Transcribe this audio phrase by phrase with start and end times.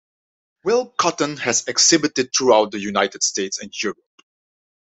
[0.63, 3.99] Will Cotton has exhibited throughout the United States and Europe.